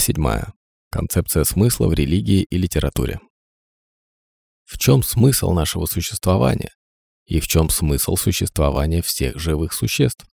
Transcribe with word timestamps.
7. 0.00 0.16
Концепция 0.90 1.44
смысла 1.44 1.86
в 1.86 1.92
религии 1.92 2.42
и 2.42 2.56
литературе. 2.56 3.20
В 4.64 4.78
чем 4.78 5.02
смысл 5.02 5.52
нашего 5.52 5.84
существования? 5.84 6.72
И 7.26 7.38
в 7.38 7.46
чем 7.46 7.68
смысл 7.68 8.16
существования 8.16 9.02
всех 9.02 9.38
живых 9.38 9.74
существ? 9.74 10.24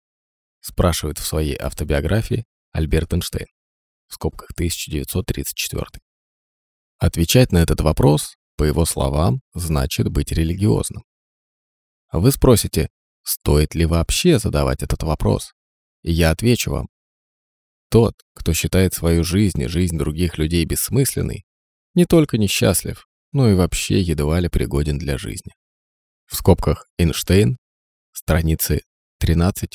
Спрашивает 0.61 1.19
в 1.19 1.25
своей 1.25 1.57
автобиографии 1.57 2.45
Альберт 2.71 3.14
Эйнштейн. 3.14 3.47
В 4.07 4.14
скобках 4.14 4.51
1934. 4.51 6.02
Отвечать 6.97 7.52
на 7.52 7.57
этот 7.57 7.81
вопрос, 7.81 8.36
по 8.55 8.63
его 8.63 8.86
словам, 8.86 9.41
значит 9.54 10.07
быть 10.07 10.31
религиозным. 10.31 11.04
Вы 12.14 12.31
спросите, 12.31 12.89
стоит 13.23 13.75
ли 13.75 13.86
вообще 13.86 14.39
задавать 14.39 14.81
этот 14.81 15.04
вопрос? 15.04 15.51
И 16.04 16.11
я 16.14 16.31
отвечу 16.31 16.71
вам, 16.71 16.87
тот, 17.89 18.15
кто 18.33 18.54
считает 18.54 18.93
свою 18.93 19.23
жизнь 19.23 19.61
и 19.61 19.68
жизнь 19.68 19.97
других 19.97 20.37
людей 20.37 20.65
бессмысленной, 20.65 21.45
не 21.95 22.05
только 22.05 22.37
несчастлив, 22.37 23.07
но 23.32 23.50
и 23.50 23.55
вообще 23.55 24.01
едва 24.01 24.39
ли 24.39 24.50
пригоден 24.50 24.97
для 24.97 25.18
жизни. 25.18 25.54
В 26.25 26.36
скобках 26.36 26.87
Эйнштейн, 26.97 27.57
страницы 28.11 28.81
13-14. 29.23 29.68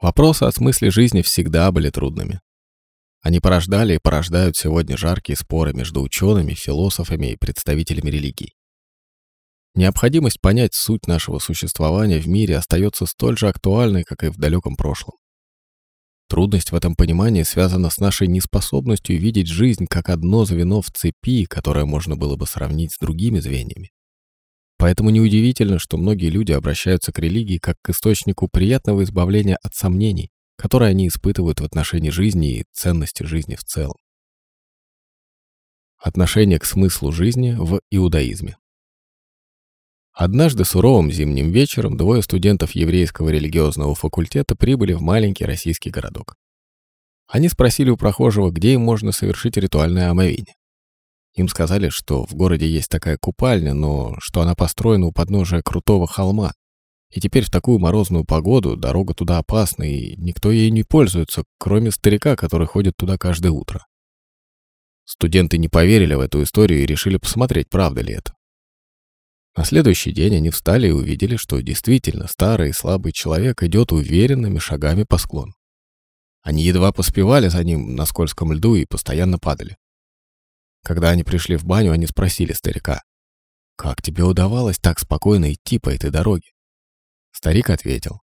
Вопросы 0.00 0.44
о 0.44 0.52
смысле 0.52 0.90
жизни 0.90 1.22
всегда 1.22 1.70
были 1.72 1.90
трудными. 1.90 2.40
Они 3.20 3.38
порождали 3.38 3.94
и 3.94 3.98
порождают 3.98 4.56
сегодня 4.56 4.96
жаркие 4.96 5.36
споры 5.36 5.72
между 5.72 6.02
учеными, 6.02 6.54
философами 6.54 7.32
и 7.32 7.36
представителями 7.36 8.10
религий. 8.10 8.54
Необходимость 9.74 10.40
понять 10.40 10.74
суть 10.74 11.06
нашего 11.06 11.38
существования 11.38 12.18
в 12.18 12.28
мире 12.28 12.56
остается 12.56 13.06
столь 13.06 13.38
же 13.38 13.48
актуальной, 13.48 14.02
как 14.02 14.24
и 14.24 14.28
в 14.28 14.36
далеком 14.36 14.76
прошлом. 14.76 15.14
Трудность 16.32 16.72
в 16.72 16.74
этом 16.74 16.96
понимании 16.96 17.42
связана 17.42 17.90
с 17.90 17.98
нашей 17.98 18.26
неспособностью 18.26 19.18
видеть 19.18 19.48
жизнь 19.48 19.84
как 19.86 20.08
одно 20.08 20.46
звено 20.46 20.80
в 20.80 20.90
цепи, 20.90 21.44
которое 21.44 21.84
можно 21.84 22.16
было 22.16 22.36
бы 22.36 22.46
сравнить 22.46 22.94
с 22.94 22.98
другими 22.98 23.38
звеньями. 23.38 23.90
Поэтому 24.78 25.10
неудивительно, 25.10 25.78
что 25.78 25.98
многие 25.98 26.30
люди 26.30 26.52
обращаются 26.52 27.12
к 27.12 27.18
религии 27.18 27.58
как 27.58 27.76
к 27.82 27.90
источнику 27.90 28.48
приятного 28.50 29.02
избавления 29.02 29.58
от 29.62 29.74
сомнений, 29.74 30.30
которые 30.56 30.88
они 30.88 31.08
испытывают 31.08 31.60
в 31.60 31.64
отношении 31.64 32.08
жизни 32.08 32.60
и 32.60 32.64
ценности 32.72 33.24
жизни 33.24 33.54
в 33.54 33.64
целом. 33.64 33.98
Отношение 35.98 36.58
к 36.58 36.64
смыслу 36.64 37.12
жизни 37.12 37.54
в 37.58 37.82
иудаизме. 37.90 38.56
Однажды 40.14 40.64
суровым 40.66 41.10
зимним 41.10 41.50
вечером 41.50 41.96
двое 41.96 42.22
студентов 42.22 42.72
еврейского 42.72 43.30
религиозного 43.30 43.94
факультета 43.94 44.54
прибыли 44.54 44.92
в 44.92 45.00
маленький 45.00 45.46
российский 45.46 45.90
городок. 45.90 46.36
Они 47.26 47.48
спросили 47.48 47.88
у 47.88 47.96
прохожего, 47.96 48.50
где 48.50 48.74
им 48.74 48.82
можно 48.82 49.10
совершить 49.10 49.56
ритуальное 49.56 50.10
омовение. 50.10 50.54
Им 51.34 51.48
сказали, 51.48 51.88
что 51.88 52.26
в 52.26 52.34
городе 52.34 52.68
есть 52.68 52.90
такая 52.90 53.16
купальня, 53.16 53.72
но 53.72 54.14
что 54.20 54.42
она 54.42 54.54
построена 54.54 55.06
у 55.06 55.12
подножия 55.12 55.62
крутого 55.62 56.06
холма. 56.06 56.52
И 57.10 57.20
теперь 57.20 57.44
в 57.44 57.50
такую 57.50 57.78
морозную 57.78 58.26
погоду 58.26 58.76
дорога 58.76 59.14
туда 59.14 59.38
опасна, 59.38 59.84
и 59.84 60.14
никто 60.16 60.50
ей 60.50 60.70
не 60.70 60.82
пользуется, 60.82 61.44
кроме 61.58 61.90
старика, 61.90 62.36
который 62.36 62.66
ходит 62.66 62.96
туда 62.98 63.16
каждое 63.16 63.50
утро. 63.50 63.86
Студенты 65.04 65.56
не 65.56 65.68
поверили 65.68 66.12
в 66.14 66.20
эту 66.20 66.42
историю 66.42 66.82
и 66.82 66.86
решили 66.86 67.16
посмотреть, 67.16 67.70
правда 67.70 68.02
ли 68.02 68.12
это. 68.12 68.34
На 69.54 69.64
следующий 69.64 70.12
день 70.12 70.36
они 70.36 70.50
встали 70.50 70.88
и 70.88 70.92
увидели, 70.92 71.36
что 71.36 71.60
действительно 71.60 72.26
старый 72.26 72.70
и 72.70 72.72
слабый 72.72 73.12
человек 73.12 73.62
идет 73.62 73.92
уверенными 73.92 74.58
шагами 74.58 75.02
по 75.04 75.18
склону. 75.18 75.52
Они 76.42 76.64
едва 76.64 76.90
поспевали 76.92 77.48
за 77.48 77.62
ним 77.62 77.94
на 77.94 78.06
скользком 78.06 78.52
льду 78.52 78.74
и 78.74 78.86
постоянно 78.86 79.38
падали. 79.38 79.76
Когда 80.82 81.10
они 81.10 81.22
пришли 81.22 81.56
в 81.56 81.64
баню, 81.64 81.92
они 81.92 82.06
спросили 82.06 82.52
старика, 82.52 83.02
«Как 83.76 84.02
тебе 84.02 84.24
удавалось 84.24 84.78
так 84.78 84.98
спокойно 84.98 85.52
идти 85.52 85.78
по 85.78 85.90
этой 85.90 86.10
дороге?» 86.10 86.50
Старик 87.30 87.70
ответил, 87.70 88.20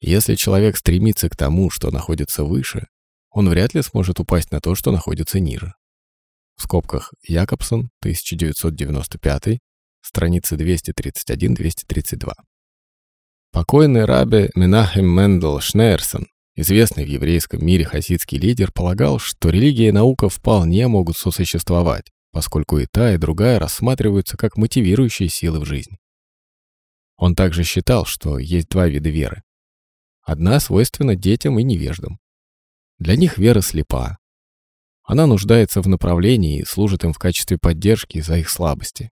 «Если 0.00 0.34
человек 0.34 0.76
стремится 0.76 1.28
к 1.28 1.36
тому, 1.36 1.70
что 1.70 1.90
находится 1.90 2.44
выше, 2.44 2.86
он 3.30 3.48
вряд 3.48 3.74
ли 3.74 3.82
сможет 3.82 4.20
упасть 4.20 4.50
на 4.52 4.60
то, 4.60 4.74
что 4.74 4.92
находится 4.92 5.40
ниже». 5.40 5.74
В 6.56 6.62
скобках 6.62 7.12
Якобсон, 7.26 7.90
1995, 8.00 9.58
страницы 10.02 10.56
231-232. 10.56 12.32
Покойный 13.52 14.04
раби 14.04 14.50
Менахем 14.54 15.06
Мендел 15.06 15.60
Шнейрсон, 15.60 16.26
известный 16.54 17.04
в 17.04 17.08
еврейском 17.08 17.64
мире 17.64 17.84
хасидский 17.84 18.38
лидер, 18.38 18.70
полагал, 18.72 19.18
что 19.18 19.50
религия 19.50 19.88
и 19.88 19.92
наука 19.92 20.28
вполне 20.28 20.86
могут 20.86 21.16
сосуществовать, 21.16 22.12
поскольку 22.32 22.78
и 22.78 22.86
та, 22.86 23.14
и 23.14 23.18
другая 23.18 23.58
рассматриваются 23.58 24.36
как 24.36 24.56
мотивирующие 24.56 25.28
силы 25.28 25.60
в 25.60 25.64
жизни. 25.64 25.98
Он 27.16 27.34
также 27.34 27.64
считал, 27.64 28.06
что 28.06 28.38
есть 28.38 28.68
два 28.68 28.88
вида 28.88 29.10
веры. 29.10 29.42
Одна 30.22 30.60
свойственна 30.60 31.16
детям 31.16 31.58
и 31.58 31.62
невеждам. 31.62 32.18
Для 32.98 33.16
них 33.16 33.36
вера 33.36 33.62
слепа. 33.62 34.18
Она 35.02 35.26
нуждается 35.26 35.82
в 35.82 35.88
направлении 35.88 36.60
и 36.60 36.64
служит 36.64 37.04
им 37.04 37.12
в 37.12 37.18
качестве 37.18 37.58
поддержки 37.58 38.20
за 38.20 38.36
их 38.36 38.48
слабости. 38.48 39.10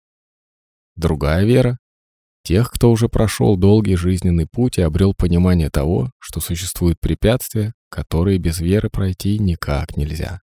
Другая 0.97 1.45
вера— 1.45 1.79
тех, 2.45 2.71
кто 2.71 2.91
уже 2.91 3.09
прошел 3.09 3.57
долгий 3.57 3.97
жизненный 3.97 4.47
путь 4.47 4.79
и 4.79 4.83
обрел 4.83 5.15
понимание 5.15 5.71
того, 5.71 6.11
что 6.19 6.41
существуют 6.41 6.99
препятствия, 7.01 7.73
которые 7.89 8.39
без 8.39 8.61
веры 8.61 8.91
пройти 8.91 9.39
никак 9.39 9.97
нельзя. 9.97 10.41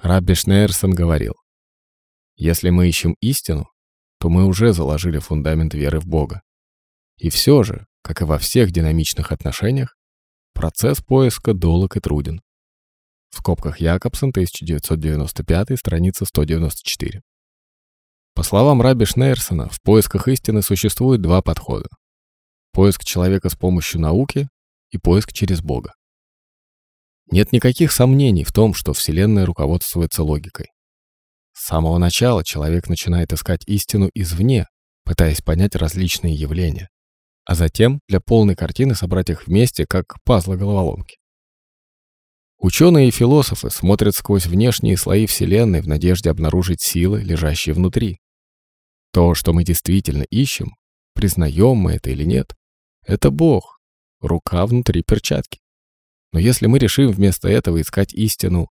Рабби 0.00 0.34
Шнейрсон 0.34 0.92
говорил, 0.92 1.34
«Если 2.36 2.70
мы 2.70 2.88
ищем 2.88 3.16
истину, 3.20 3.68
то 4.18 4.28
мы 4.28 4.46
уже 4.46 4.72
заложили 4.72 5.18
фундамент 5.18 5.74
веры 5.74 6.00
в 6.00 6.06
Бога. 6.06 6.42
И 7.18 7.30
все 7.30 7.62
же, 7.62 7.86
как 8.02 8.20
и 8.20 8.24
во 8.24 8.38
всех 8.38 8.70
динамичных 8.70 9.32
отношениях, 9.32 9.96
процесс 10.54 11.00
поиска 11.00 11.54
долг 11.54 11.96
и 11.96 12.00
труден. 12.00 12.40
В 13.30 13.38
скобках 13.38 13.80
Якобсон, 13.80 14.30
1995, 14.30 15.78
страница 15.78 16.24
194. 16.24 17.22
По 18.38 18.44
словам 18.44 18.80
Раби 18.80 19.04
Шнейрсона, 19.04 19.68
в 19.68 19.82
поисках 19.82 20.28
истины 20.28 20.62
существует 20.62 21.20
два 21.20 21.42
подхода. 21.42 21.88
Поиск 22.70 23.02
человека 23.02 23.48
с 23.48 23.56
помощью 23.56 24.00
науки 24.00 24.48
и 24.92 24.98
поиск 24.98 25.32
через 25.32 25.60
Бога. 25.60 25.92
Нет 27.32 27.50
никаких 27.50 27.90
сомнений 27.90 28.44
в 28.44 28.52
том, 28.52 28.74
что 28.74 28.92
Вселенная 28.92 29.44
руководствуется 29.44 30.22
логикой. 30.22 30.68
С 31.52 31.66
самого 31.66 31.98
начала 31.98 32.44
человек 32.44 32.88
начинает 32.88 33.32
искать 33.32 33.66
истину 33.66 34.08
извне, 34.14 34.66
пытаясь 35.04 35.42
понять 35.42 35.74
различные 35.74 36.32
явления, 36.32 36.90
а 37.44 37.56
затем 37.56 37.98
для 38.06 38.20
полной 38.20 38.54
картины 38.54 38.94
собрать 38.94 39.30
их 39.30 39.48
вместе, 39.48 39.84
как 39.84 40.14
пазлы-головоломки. 40.24 41.16
Ученые 42.58 43.08
и 43.08 43.10
философы 43.10 43.68
смотрят 43.68 44.14
сквозь 44.14 44.46
внешние 44.46 44.96
слои 44.96 45.26
Вселенной 45.26 45.80
в 45.80 45.88
надежде 45.88 46.30
обнаружить 46.30 46.80
силы, 46.80 47.20
лежащие 47.20 47.74
внутри. 47.74 48.20
То, 49.12 49.34
что 49.34 49.52
мы 49.52 49.64
действительно 49.64 50.24
ищем, 50.24 50.76
признаем 51.14 51.76
мы 51.76 51.92
это 51.92 52.10
или 52.10 52.24
нет, 52.24 52.54
это 53.06 53.30
Бог, 53.30 53.80
рука 54.20 54.66
внутри 54.66 55.02
перчатки. 55.02 55.60
Но 56.32 56.38
если 56.38 56.66
мы 56.66 56.78
решим 56.78 57.10
вместо 57.10 57.48
этого 57.48 57.80
искать 57.80 58.12
истину 58.12 58.68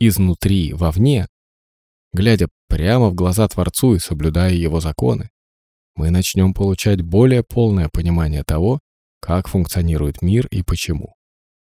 изнутри, 0.00 0.72
вовне, 0.72 1.28
глядя 2.12 2.48
прямо 2.68 3.10
в 3.10 3.14
глаза 3.14 3.46
Творцу 3.46 3.94
и 3.94 3.98
соблюдая 3.98 4.52
Его 4.52 4.80
законы, 4.80 5.30
мы 5.94 6.10
начнем 6.10 6.54
получать 6.54 7.02
более 7.02 7.44
полное 7.44 7.88
понимание 7.88 8.42
того, 8.42 8.80
как 9.20 9.48
функционирует 9.48 10.22
мир 10.22 10.46
и 10.48 10.62
почему. 10.62 11.14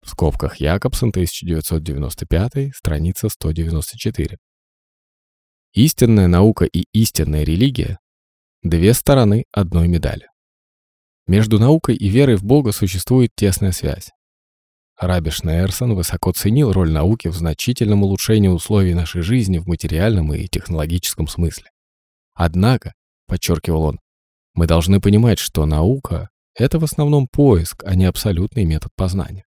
В 0.02 0.10
скобках 0.10 0.58
Якобсон, 0.58 1.10
1995, 1.10 2.76
страница 2.76 3.30
194. 3.30 4.38
Истинная 5.74 6.28
наука 6.28 6.66
и 6.66 6.86
истинная 6.94 7.44
религия 7.44 8.00
Две 8.64 8.94
стороны 8.94 9.44
одной 9.52 9.90
медали. 9.90 10.30
Между 11.28 11.60
наукой 11.60 11.98
и 11.98 12.08
верой 12.08 12.38
в 12.38 12.46
Бога 12.46 12.72
существует 12.72 13.32
тесная 13.36 13.74
связь. 13.74 14.12
Раби 14.98 15.32
Шнейерсон 15.32 15.96
высоко 15.96 16.32
ценил 16.32 16.72
роль 16.72 16.90
науки 16.90 17.28
в 17.28 17.36
значительном 17.36 18.04
улучшении 18.04 18.48
условий 18.48 18.94
нашей 18.94 19.22
жизни 19.22 19.58
в 19.58 19.68
материальном 19.68 20.34
и 20.34 20.48
технологическом 20.48 21.28
смысле. 21.28 21.72
Однако, 22.36 22.94
подчеркивал 23.28 23.84
он, 23.84 24.00
мы 24.54 24.66
должны 24.66 25.02
понимать, 25.02 25.40
что 25.40 25.66
наука— 25.66 26.30
это 26.56 26.80
в 26.80 26.86
основном 26.86 27.28
поиск, 27.28 27.84
а 27.86 27.96
не 27.96 28.06
абсолютный 28.06 28.64
метод 28.64 28.94
познания. 28.96 29.44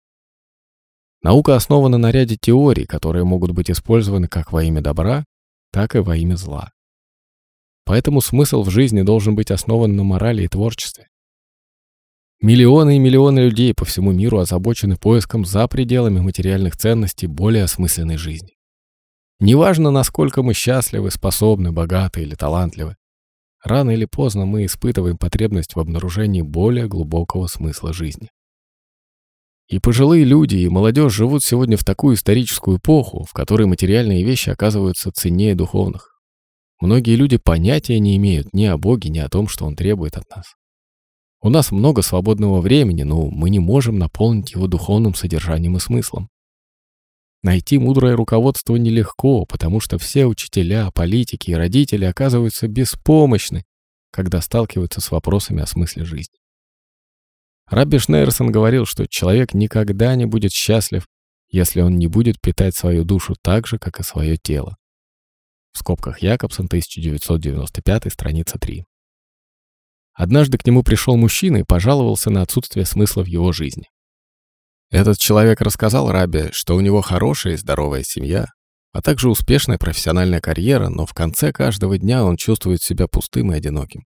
Наука 1.22 1.58
основана 1.58 1.98
на 1.98 2.12
ряде 2.12 2.38
теорий, 2.40 2.86
которые 2.86 3.26
могут 3.26 3.52
быть 3.52 3.70
использованы 3.70 4.30
как 4.30 4.54
во 4.54 4.64
имя 4.64 4.80
добра, 4.80 5.26
так 5.74 5.96
и 5.96 6.00
во 6.00 6.16
имя 6.16 6.38
зла. 6.38 6.72
Поэтому 7.86 8.22
смысл 8.22 8.64
в 8.64 8.70
жизни 8.70 9.02
должен 9.02 9.36
быть 9.36 9.52
основан 9.52 9.96
на 9.96 10.04
морали 10.04 10.44
и 10.44 10.48
творчестве. 10.48 11.08
Миллионы 12.42 12.96
и 12.96 13.00
миллионы 13.00 13.40
людей 13.40 13.74
по 13.76 13.86
всему 13.86 14.12
миру 14.12 14.40
озабочены 14.40 14.98
поиском 14.98 15.46
за 15.46 15.68
пределами 15.68 16.20
материальных 16.22 16.76
ценностей 16.76 17.28
более 17.28 17.66
осмысленной 17.66 18.18
жизни. 18.18 18.56
Неважно, 19.40 19.92
насколько 19.92 20.42
мы 20.42 20.54
счастливы, 20.54 21.12
способны, 21.12 21.72
богаты 21.72 22.24
или 22.24 22.34
талантливы, 22.34 22.96
рано 23.64 23.92
или 23.92 24.06
поздно 24.06 24.46
мы 24.46 24.66
испытываем 24.66 25.18
потребность 25.18 25.76
в 25.76 25.80
обнаружении 25.80 26.42
более 26.42 26.88
глубокого 26.88 27.48
смысла 27.48 27.94
жизни. 27.94 28.30
И 29.68 29.80
пожилые 29.80 30.26
люди, 30.26 30.58
и 30.58 30.68
молодежь 30.68 31.14
живут 31.14 31.44
сегодня 31.44 31.78
в 31.78 31.86
такую 31.86 32.16
историческую 32.16 32.78
эпоху, 32.78 33.24
в 33.24 33.34
которой 33.34 33.68
материальные 33.68 34.24
вещи 34.24 34.50
оказываются 34.50 35.12
ценнее 35.12 35.56
духовных. 35.56 36.11
Многие 36.82 37.16
люди 37.16 37.38
понятия 37.38 38.00
не 38.00 38.18
имеют 38.18 38.54
ни 38.54 38.66
о 38.66 38.76
Боге, 38.76 39.12
ни 39.12 39.20
о 39.20 39.30
том, 39.30 39.48
что 39.48 39.66
Он 39.66 39.76
требует 39.76 40.18
от 40.18 40.28
нас. 40.36 40.56
У 41.40 41.50
нас 41.50 41.72
много 41.72 42.02
свободного 42.02 42.60
времени, 42.60 43.04
но 43.04 43.30
мы 43.30 43.52
не 43.52 43.60
можем 43.60 44.00
наполнить 44.00 44.54
его 44.54 44.66
духовным 44.66 45.14
содержанием 45.14 45.78
и 45.78 45.80
смыслом. 45.80 46.30
Найти 47.44 47.78
мудрое 47.78 48.16
руководство 48.16 48.76
нелегко, 48.76 49.46
потому 49.46 49.80
что 49.80 50.00
все 50.00 50.26
учителя, 50.26 50.90
политики 50.92 51.52
и 51.52 51.56
родители 51.56 52.06
оказываются 52.06 52.68
беспомощны, 52.68 53.64
когда 54.12 54.42
сталкиваются 54.42 55.02
с 55.02 55.12
вопросами 55.12 55.62
о 55.62 55.68
смысле 55.68 56.04
жизни. 56.04 56.38
Рабби 57.68 57.98
Шнейрсон 57.98 58.52
говорил, 58.52 58.86
что 58.86 59.08
человек 59.08 59.54
никогда 59.54 60.16
не 60.16 60.26
будет 60.26 60.52
счастлив, 60.52 61.08
если 61.50 61.82
он 61.82 61.98
не 61.98 62.08
будет 62.08 62.42
питать 62.42 62.76
свою 62.76 63.04
душу 63.04 63.36
так 63.42 63.68
же, 63.68 63.78
как 63.78 64.00
и 64.00 64.04
свое 64.04 64.38
тело. 64.38 64.78
В 65.74 65.80
скобках 65.80 66.22
Якобсон, 66.22 66.66
1995, 66.66 68.12
страница 68.12 68.60
3. 68.60 68.86
Однажды 70.14 70.58
к 70.58 70.66
нему 70.66 70.84
пришел 70.84 71.16
мужчина 71.16 71.58
и 71.58 71.64
пожаловался 71.64 72.30
на 72.30 72.42
отсутствие 72.42 72.86
смысла 72.86 73.24
в 73.24 73.28
его 73.28 73.52
жизни. 73.52 73.86
Этот 74.90 75.18
человек 75.18 75.62
рассказал 75.62 76.12
Рабе, 76.12 76.50
что 76.52 76.76
у 76.76 76.82
него 76.82 77.02
хорошая 77.02 77.54
и 77.54 77.58
здоровая 77.58 78.04
семья, 78.04 78.48
а 78.92 79.02
также 79.02 79.30
успешная 79.30 79.78
профессиональная 79.78 80.42
карьера, 80.42 80.90
но 80.90 81.06
в 81.06 81.14
конце 81.14 81.54
каждого 81.54 81.98
дня 81.98 82.26
он 82.26 82.36
чувствует 82.36 82.82
себя 82.82 83.08
пустым 83.08 83.54
и 83.54 83.56
одиноким. 83.56 84.04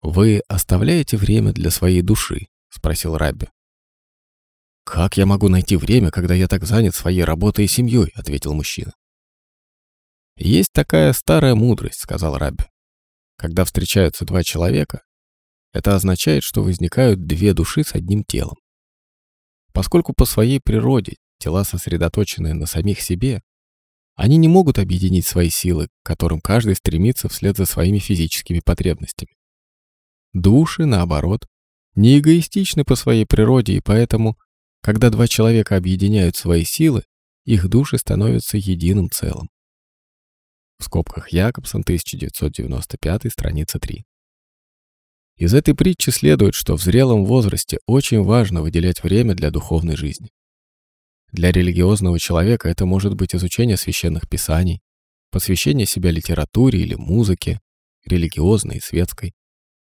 «Вы 0.00 0.40
оставляете 0.48 1.18
время 1.18 1.52
для 1.52 1.70
своей 1.70 2.00
души?»— 2.00 2.46
спросил 2.70 3.18
Рабби. 3.18 3.48
«Как 4.84 5.18
я 5.18 5.26
могу 5.26 5.48
найти 5.48 5.76
время, 5.76 6.10
когда 6.10 6.34
я 6.34 6.48
так 6.48 6.64
занят 6.64 6.94
своей 6.94 7.22
работой 7.22 7.66
и 7.66 7.68
семьей?»— 7.68 8.10
ответил 8.14 8.54
мужчина. 8.54 8.92
«Есть 10.44 10.72
такая 10.72 11.12
старая 11.12 11.54
мудрость»,— 11.54 12.00
сказал 12.02 12.36
Рабби. 12.36 12.64
«Когда 13.36 13.64
встречаются 13.64 14.24
два 14.24 14.42
человека, 14.42 15.04
это 15.72 15.94
означает, 15.94 16.42
что 16.42 16.64
возникают 16.64 17.24
две 17.24 17.54
души 17.54 17.84
с 17.84 17.94
одним 17.94 18.24
телом. 18.24 18.56
Поскольку 19.72 20.12
по 20.14 20.24
своей 20.24 20.58
природе 20.58 21.14
тела 21.38 21.62
сосредоточены 21.62 22.54
на 22.54 22.66
самих 22.66 23.00
себе, 23.00 23.40
они 24.16 24.36
не 24.36 24.48
могут 24.48 24.80
объединить 24.80 25.28
свои 25.28 25.48
силы, 25.48 25.86
к 26.02 26.06
которым 26.06 26.40
каждый 26.40 26.74
стремится 26.74 27.28
вслед 27.28 27.56
за 27.56 27.64
своими 27.64 28.00
физическими 28.00 28.58
потребностями. 28.58 29.36
Души, 30.32 30.86
наоборот, 30.86 31.46
не 31.94 32.18
эгоистичны 32.18 32.82
по 32.84 32.96
своей 32.96 33.26
природе, 33.26 33.76
и 33.76 33.80
поэтому, 33.80 34.36
когда 34.82 35.08
два 35.10 35.28
человека 35.28 35.76
объединяют 35.76 36.34
свои 36.34 36.64
силы, 36.64 37.04
их 37.44 37.68
души 37.68 37.96
становятся 37.96 38.56
единым 38.56 39.08
целым. 39.08 39.48
В 40.82 40.84
скобках 40.84 41.28
Якобсон, 41.32 41.82
1995, 41.82 43.30
страница 43.30 43.78
3. 43.78 44.04
Из 45.36 45.54
этой 45.54 45.76
притчи 45.76 46.10
следует, 46.10 46.54
что 46.56 46.76
в 46.76 46.82
зрелом 46.82 47.24
возрасте 47.24 47.78
очень 47.86 48.20
важно 48.24 48.62
выделять 48.62 49.04
время 49.04 49.36
для 49.36 49.52
духовной 49.52 49.94
жизни. 49.94 50.30
Для 51.30 51.52
религиозного 51.52 52.18
человека 52.18 52.68
это 52.68 52.84
может 52.84 53.14
быть 53.14 53.32
изучение 53.32 53.76
священных 53.76 54.28
писаний, 54.28 54.80
посвящение 55.30 55.86
себя 55.86 56.10
литературе 56.10 56.80
или 56.80 56.96
музыке, 56.96 57.60
религиозной 58.04 58.78
и 58.78 58.80
светской, 58.80 59.34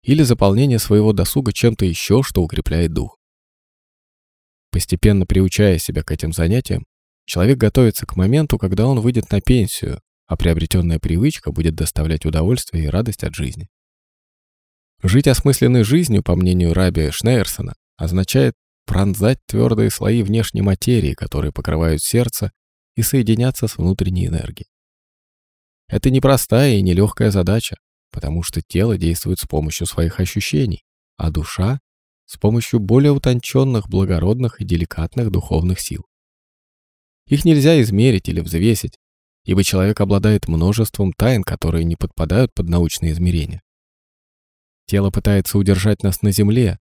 или 0.03 0.25
заполнение 0.25 0.81
своего 0.81 1.13
досуга 1.13 1.53
чем-то 1.53 1.85
еще, 1.85 2.25
что 2.25 2.43
укрепляет 2.43 2.93
дух. 2.93 3.19
Постепенно 4.73 5.27
приучая 5.27 5.79
себя 5.79 6.03
к 6.03 6.11
этим 6.11 6.33
занятиям, 6.33 6.85
человек 7.25 7.57
готовится 7.59 8.05
к 8.05 8.17
моменту, 8.17 8.59
когда 8.59 8.89
он 8.89 8.99
выйдет 8.99 9.31
на 9.31 9.41
пенсию, 9.41 10.01
а 10.33 10.37
приобретенная 10.39 10.99
привычка 10.99 11.53
будет 11.53 11.75
доставлять 11.75 12.25
удовольствие 12.25 12.85
и 12.85 12.89
радость 12.89 13.23
от 13.23 13.35
жизни. 13.35 13.69
Жить 15.03 15.29
осмысленной 15.29 15.85
жизнью, 15.85 16.23
по 16.23 16.37
мнению 16.37 16.73
Раби 16.73 17.11
Шнейерсона, 17.11 17.75
означает 17.99 18.55
пронзать 18.87 19.41
твердые 19.45 19.91
слои 19.91 20.23
внешней 20.23 20.63
материи, 20.63 21.13
которые 21.13 21.53
покрывают 21.53 22.03
сердце, 22.03 22.51
и 22.97 23.03
соединяться 23.03 23.69
с 23.69 23.77
внутренней 23.77 24.27
энергией. 24.27 24.71
Это 25.87 26.09
непростая 26.09 26.77
и 26.77 26.83
нелегкая 26.83 27.31
задача, 27.31 27.77
потому 28.11 28.43
что 28.43 28.63
тело 28.63 28.97
действует 28.97 29.39
с 29.39 29.47
помощью 29.47 29.87
своих 29.87 30.19
ощущений, 30.19 30.83
а 31.19 31.31
душа— 31.31 31.79
с 32.25 32.39
помощью 32.39 32.81
более 32.81 33.13
утонченных, 33.13 33.91
благородных 33.91 34.63
и 34.63 34.65
деликатных 34.65 35.31
духовных 35.31 35.79
сил. 35.79 36.07
Их 37.27 37.45
нельзя 37.45 37.79
измерить 37.83 38.31
или 38.31 38.41
взвесить, 38.41 38.97
ибо 39.45 39.65
человек 39.65 40.01
обладает 40.01 40.49
множеством 40.49 41.13
тайн, 41.13 41.43
которые 41.43 41.85
не 41.85 41.97
подпадают 41.97 42.53
под 42.55 42.69
научные 42.69 43.13
измерения. 43.13 43.63
Тело 44.87 45.11
пытается 45.11 45.59
удержать 45.59 46.03
нас 46.03 46.23
на 46.23 46.33
земле, 46.33 46.79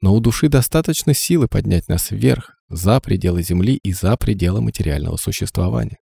но 0.00 0.14
у 0.14 0.20
души 0.20 0.48
достаточно 0.48 1.14
силы 1.14 1.48
поднять 1.48 1.88
нас 1.88 2.10
вверх, 2.10 2.56
за 2.68 3.00
пределы 3.00 3.42
земли 3.42 3.76
и 3.82 3.92
за 3.92 4.16
пределы 4.16 4.60
материального 4.60 5.16
существования. 5.16 5.98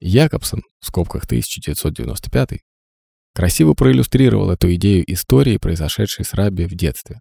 Якобсон, 0.00 0.62
в 0.80 0.86
скобках 0.86 1.24
1995, 1.24 2.60
красиво 3.34 3.74
проиллюстрировал 3.74 4.50
эту 4.50 4.74
идею 4.74 5.04
истории, 5.12 5.58
произошедшей 5.58 6.24
с 6.24 6.34
Рабби 6.34 6.64
в 6.64 6.74
детстве. 6.74 7.20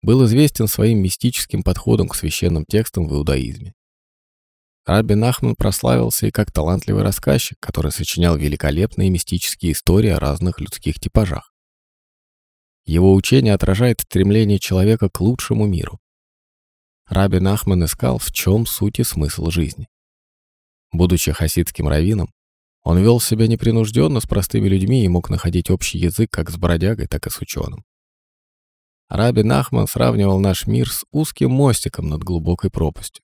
был 0.00 0.24
известен 0.26 0.68
своим 0.68 1.02
мистическим 1.02 1.64
подходом 1.64 2.06
к 2.08 2.14
священным 2.14 2.64
текстам 2.64 3.08
в 3.08 3.14
иудаизме. 3.14 3.74
Рабби 4.90 5.14
Нахман 5.14 5.54
прославился 5.54 6.26
и 6.26 6.32
как 6.32 6.50
талантливый 6.50 7.04
рассказчик, 7.04 7.56
который 7.60 7.92
сочинял 7.92 8.36
великолепные 8.36 9.08
мистические 9.08 9.70
истории 9.70 10.10
о 10.10 10.18
разных 10.18 10.58
людских 10.58 10.98
типажах. 10.98 11.52
Его 12.86 13.14
учение 13.14 13.54
отражает 13.54 14.00
стремление 14.00 14.58
человека 14.58 15.08
к 15.08 15.20
лучшему 15.20 15.68
миру. 15.68 16.00
Раби 17.06 17.38
Нахман 17.38 17.84
искал, 17.84 18.18
в 18.18 18.32
чем 18.32 18.66
суть 18.66 18.98
и 18.98 19.04
смысл 19.04 19.50
жизни. 19.50 19.86
Будучи 20.90 21.30
хасидским 21.30 21.86
раввином, 21.86 22.32
он 22.82 22.98
вел 22.98 23.20
себя 23.20 23.46
непринужденно 23.46 24.18
с 24.18 24.26
простыми 24.26 24.66
людьми 24.66 25.04
и 25.04 25.08
мог 25.08 25.30
находить 25.30 25.70
общий 25.70 25.98
язык 25.98 26.30
как 26.32 26.50
с 26.50 26.56
бродягой, 26.56 27.06
так 27.06 27.28
и 27.28 27.30
с 27.30 27.38
ученым. 27.38 27.84
Раби 29.08 29.44
Нахман 29.44 29.86
сравнивал 29.86 30.40
наш 30.40 30.66
мир 30.66 30.90
с 30.90 31.04
узким 31.12 31.52
мостиком 31.52 32.08
над 32.08 32.24
глубокой 32.24 32.72
пропастью. 32.72 33.22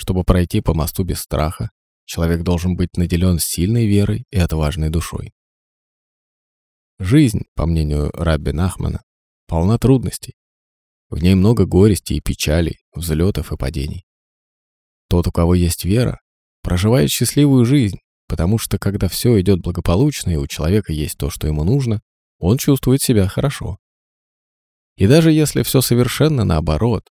Чтобы 0.00 0.24
пройти 0.24 0.62
по 0.62 0.72
мосту 0.72 1.04
без 1.04 1.20
страха, 1.20 1.72
человек 2.06 2.42
должен 2.42 2.74
быть 2.74 2.96
наделен 2.96 3.38
сильной 3.38 3.86
верой 3.86 4.24
и 4.30 4.38
отважной 4.38 4.88
душой. 4.88 5.34
Жизнь, 6.98 7.42
по 7.54 7.66
мнению 7.66 8.10
Раби 8.14 8.52
Нахмана, 8.52 9.02
полна 9.46 9.76
трудностей. 9.76 10.36
В 11.10 11.22
ней 11.22 11.34
много 11.34 11.66
горести 11.66 12.14
и 12.14 12.22
печалей, 12.22 12.78
взлетов 12.94 13.52
и 13.52 13.58
падений. 13.58 14.06
Тот, 15.10 15.26
у 15.26 15.32
кого 15.32 15.54
есть 15.54 15.84
вера, 15.84 16.22
проживает 16.62 17.10
счастливую 17.10 17.66
жизнь, 17.66 17.98
потому 18.26 18.56
что 18.56 18.78
когда 18.78 19.06
все 19.06 19.38
идет 19.38 19.60
благополучно 19.60 20.30
и 20.30 20.36
у 20.36 20.46
человека 20.46 20.94
есть 20.94 21.18
то, 21.18 21.28
что 21.28 21.46
ему 21.46 21.62
нужно, 21.62 22.00
он 22.38 22.56
чувствует 22.56 23.02
себя 23.02 23.28
хорошо. 23.28 23.76
И 24.96 25.06
даже 25.06 25.30
если 25.30 25.62
все 25.62 25.82
совершенно 25.82 26.44
наоборот, 26.44 27.10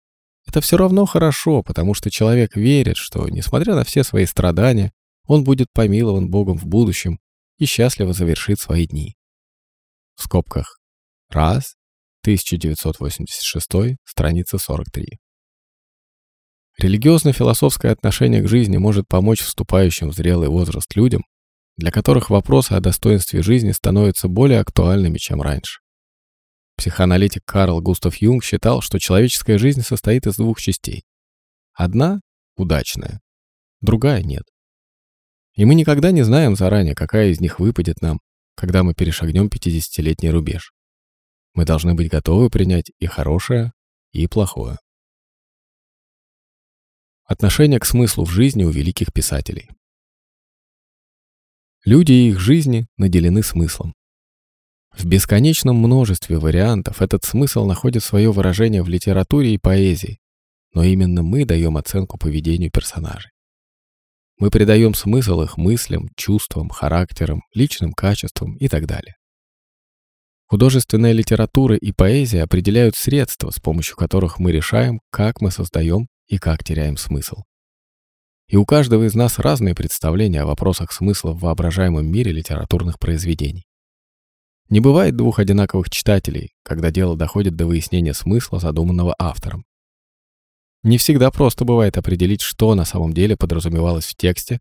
это 0.47 0.61
все 0.61 0.77
равно 0.77 1.05
хорошо, 1.05 1.63
потому 1.63 1.93
что 1.93 2.09
человек 2.09 2.55
верит, 2.55 2.97
что, 2.97 3.27
несмотря 3.27 3.75
на 3.75 3.83
все 3.83 4.03
свои 4.03 4.25
страдания, 4.25 4.91
он 5.27 5.43
будет 5.43 5.67
помилован 5.73 6.29
Богом 6.29 6.57
в 6.57 6.65
будущем 6.65 7.19
и 7.57 7.65
счастливо 7.65 8.13
завершит 8.13 8.59
свои 8.59 8.87
дни. 8.87 9.15
В 10.15 10.23
скобках. 10.23 10.79
Раз. 11.29 11.75
1986, 12.23 13.97
страница 14.03 14.57
43. 14.57 15.19
Религиозно-философское 16.79 17.91
отношение 17.91 18.41
к 18.41 18.47
жизни 18.47 18.77
может 18.77 19.07
помочь 19.07 19.41
вступающим 19.41 20.09
в 20.09 20.15
зрелый 20.15 20.49
возраст 20.49 20.93
людям, 20.95 21.23
для 21.77 21.91
которых 21.91 22.29
вопросы 22.29 22.73
о 22.73 22.79
достоинстве 22.79 23.43
жизни 23.43 23.71
становятся 23.71 24.27
более 24.27 24.59
актуальными, 24.59 25.17
чем 25.17 25.41
раньше. 25.41 25.79
Психоаналитик 26.77 27.43
Карл 27.45 27.81
Густав 27.81 28.15
Юнг 28.17 28.43
считал, 28.43 28.81
что 28.81 28.99
человеческая 28.99 29.57
жизнь 29.57 29.81
состоит 29.81 30.27
из 30.27 30.35
двух 30.35 30.59
частей. 30.59 31.03
Одна– 31.73 32.21
удачная, 32.57 33.21
другая– 33.81 34.21
нет. 34.23 34.43
И 35.53 35.63
мы 35.63 35.75
никогда 35.75 36.11
не 36.11 36.23
знаем 36.23 36.55
заранее, 36.55 36.95
какая 36.95 37.29
из 37.29 37.39
них 37.39 37.59
выпадет 37.59 38.01
нам, 38.01 38.19
когда 38.55 38.83
мы 38.83 38.93
перешагнем 38.93 39.47
50-летний 39.47 40.29
рубеж. 40.29 40.73
Мы 41.53 41.63
должны 41.63 41.93
быть 41.93 42.09
готовы 42.09 42.49
принять 42.49 42.91
и 42.99 43.05
хорошее, 43.05 43.71
и 44.11 44.27
плохое. 44.27 44.77
Отношение 47.23 47.79
к 47.79 47.85
смыслу 47.85 48.25
в 48.25 48.29
жизни 48.29 48.65
у 48.65 48.69
великих 48.69 49.13
писателей. 49.13 49.69
Люди 51.85 52.11
и 52.11 52.29
их 52.29 52.39
жизни 52.39 52.87
наделены 52.97 53.41
смыслом. 53.41 53.93
В 54.97 55.05
бесконечном 55.05 55.75
множестве 55.75 56.39
вариантов 56.39 57.01
этот 57.01 57.25
смысл 57.25 57.65
находит 57.65 58.03
свое 58.03 58.31
выражение 58.31 58.81
в 58.81 58.87
литературе 58.87 59.53
и 59.53 59.57
поэзии, 59.57 60.19
но 60.73 60.83
именно 60.83 61.21
мы 61.21 61.43
даем 61.43 61.75
оценку 61.75 62.17
поведению 62.17 62.71
персонажей. 62.71 63.31
Мы 64.37 64.49
придаем 64.49 64.93
смысл 64.93 65.41
их 65.41 65.57
мыслям, 65.57 66.09
чувствам, 66.15 66.69
характерам, 66.69 67.41
личным 67.53 67.93
качествам 67.93 68.55
и 68.55 68.69
так 68.69 68.85
далее. 68.85 69.15
Художественная 70.47 71.11
литература 71.11 71.75
и 71.75 71.91
поэзия 71.91 72.43
определяют 72.43 72.95
средства, 72.95 73.49
с 73.49 73.59
помощью 73.59 73.97
которых 73.97 74.39
мы 74.39 74.51
решаем, 74.51 75.01
как 75.09 75.41
мы 75.41 75.51
создаем 75.51 76.07
и 76.27 76.37
как 76.37 76.63
теряем 76.63 76.97
смысл. 76.97 77.43
И 78.47 78.55
у 78.55 78.65
каждого 78.65 79.05
из 79.05 79.15
нас 79.15 79.39
разные 79.39 79.75
представления 79.75 80.41
о 80.41 80.45
вопросах 80.45 80.91
смысла 80.91 81.31
в 81.31 81.39
воображаемом 81.39 82.05
мире 82.05 82.31
литературных 82.31 82.99
произведений. 82.99 83.65
Не 84.69 84.79
бывает 84.79 85.15
двух 85.15 85.39
одинаковых 85.39 85.89
читателей, 85.89 86.53
когда 86.63 86.89
дело 86.89 87.15
доходит 87.15 87.55
до 87.55 87.67
выяснения 87.67 88.13
смысла, 88.13 88.59
задуманного 88.59 89.15
автором. 89.19 89.63
Не 90.83 90.97
всегда 90.97 91.31
просто 91.31 91.65
бывает 91.65 91.97
определить, 91.97 92.41
что 92.41 92.73
на 92.75 92.85
самом 92.85 93.13
деле 93.13 93.37
подразумевалось 93.37 94.05
в 94.05 94.15
тексте, 94.15 94.59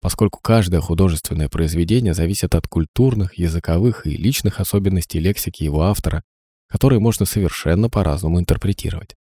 поскольку 0.00 0.40
каждое 0.40 0.80
художественное 0.80 1.48
произведение 1.48 2.14
зависит 2.14 2.54
от 2.54 2.66
культурных, 2.66 3.38
языковых 3.38 4.06
и 4.06 4.16
личных 4.16 4.60
особенностей 4.60 5.20
лексики 5.20 5.62
его 5.62 5.82
автора, 5.82 6.22
которые 6.68 7.00
можно 7.00 7.26
совершенно 7.26 7.90
по-разному 7.90 8.40
интерпретировать. 8.40 9.16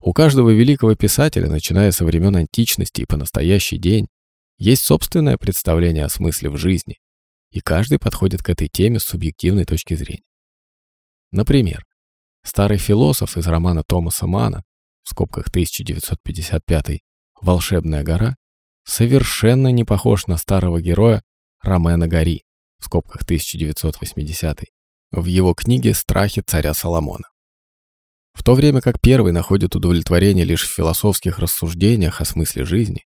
У 0.00 0.12
каждого 0.12 0.50
великого 0.50 0.94
писателя, 0.94 1.48
начиная 1.48 1.90
со 1.90 2.04
времен 2.04 2.36
античности 2.36 3.02
и 3.02 3.06
по 3.06 3.16
настоящий 3.16 3.78
день, 3.78 4.08
есть 4.58 4.82
собственное 4.84 5.36
представление 5.36 6.04
о 6.04 6.10
смысле 6.10 6.50
в 6.50 6.56
жизни, 6.56 6.98
и 7.56 7.60
каждый 7.60 7.98
подходит 7.98 8.42
к 8.42 8.50
этой 8.50 8.68
теме 8.68 9.00
с 9.00 9.04
субъективной 9.04 9.64
точки 9.64 9.94
зрения. 9.94 10.28
Например, 11.32 11.86
старый 12.42 12.76
философ 12.76 13.38
из 13.38 13.46
романа 13.46 13.82
Томаса 13.82 14.26
Мана, 14.26 14.62
в 15.02 15.08
скобках 15.08 15.48
1955 15.48 17.00
«Волшебная 17.40 18.02
гора», 18.02 18.36
совершенно 18.84 19.68
не 19.68 19.84
похож 19.84 20.26
на 20.26 20.36
старого 20.36 20.82
героя 20.82 21.22
Ромена 21.62 22.06
Гори, 22.06 22.42
в 22.78 22.84
скобках 22.84 23.22
1980 23.22 24.64
в 25.12 25.24
его 25.24 25.54
книге 25.54 25.94
«Страхи 25.94 26.42
царя 26.42 26.74
Соломона». 26.74 27.24
В 28.34 28.42
то 28.42 28.54
время 28.54 28.82
как 28.82 29.00
первый 29.00 29.32
находит 29.32 29.74
удовлетворение 29.74 30.44
лишь 30.44 30.66
в 30.68 30.74
философских 30.74 31.38
рассуждениях 31.38 32.20
о 32.20 32.26
смысле 32.26 32.66
жизни, 32.66 33.06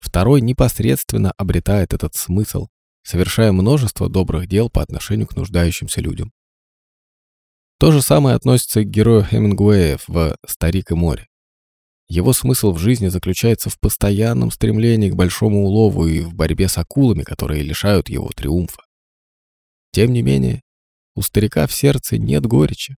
второй 0.00 0.40
непосредственно 0.40 1.32
обретает 1.38 1.92
этот 1.94 2.16
смысл, 2.16 2.66
совершая 3.04 3.52
множество 3.52 4.08
добрых 4.08 4.48
дел 4.48 4.70
по 4.70 4.82
отношению 4.82 5.28
к 5.28 5.36
нуждающимся 5.36 6.00
людям. 6.00 6.32
То 7.78 7.92
же 7.92 8.02
самое 8.02 8.34
относится 8.34 8.80
и 8.80 8.84
к 8.84 8.88
герою 8.88 9.24
Хемингуэя 9.24 9.98
в 10.06 10.36
«Старик 10.46 10.90
и 10.90 10.94
море». 10.94 11.28
Его 12.08 12.32
смысл 12.32 12.72
в 12.72 12.78
жизни 12.78 13.08
заключается 13.08 13.70
в 13.70 13.78
постоянном 13.78 14.50
стремлении 14.50 15.10
к 15.10 15.14
большому 15.14 15.64
улову 15.64 16.06
и 16.06 16.20
в 16.20 16.34
борьбе 16.34 16.68
с 16.68 16.78
акулами, 16.78 17.22
которые 17.22 17.62
лишают 17.62 18.08
его 18.08 18.30
триумфа. 18.34 18.82
Тем 19.90 20.12
не 20.12 20.22
менее, 20.22 20.62
у 21.14 21.22
старика 21.22 21.66
в 21.66 21.72
сердце 21.72 22.18
нет 22.18 22.44
горечи. 22.46 22.96